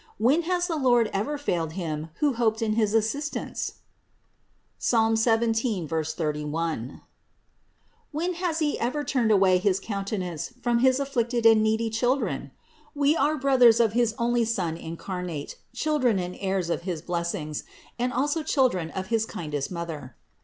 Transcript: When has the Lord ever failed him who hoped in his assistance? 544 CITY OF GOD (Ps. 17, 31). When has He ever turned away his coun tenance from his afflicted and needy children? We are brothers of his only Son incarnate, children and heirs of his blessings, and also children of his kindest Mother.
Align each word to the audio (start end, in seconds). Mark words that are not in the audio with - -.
When 0.17 0.41
has 0.49 0.65
the 0.65 0.77
Lord 0.77 1.11
ever 1.13 1.37
failed 1.37 1.73
him 1.73 2.09
who 2.15 2.33
hoped 2.33 2.63
in 2.63 2.73
his 2.73 2.95
assistance? 2.95 3.73
544 4.79 5.23
CITY 5.53 5.83
OF 5.83 5.89
GOD 5.91 6.03
(Ps. 6.03 6.13
17, 6.15 6.43
31). 6.47 7.01
When 8.11 8.33
has 8.33 8.57
He 8.57 8.79
ever 8.79 9.03
turned 9.03 9.29
away 9.29 9.59
his 9.59 9.79
coun 9.79 10.03
tenance 10.03 10.53
from 10.59 10.79
his 10.79 10.99
afflicted 10.99 11.45
and 11.45 11.61
needy 11.61 11.91
children? 11.91 12.49
We 12.95 13.15
are 13.15 13.37
brothers 13.37 13.79
of 13.79 13.93
his 13.93 14.15
only 14.17 14.43
Son 14.43 14.75
incarnate, 14.75 15.57
children 15.71 16.17
and 16.17 16.35
heirs 16.39 16.71
of 16.71 16.81
his 16.81 17.03
blessings, 17.03 17.63
and 17.99 18.11
also 18.11 18.41
children 18.41 18.89
of 18.89 19.09
his 19.13 19.27
kindest 19.27 19.69
Mother. 19.71 20.15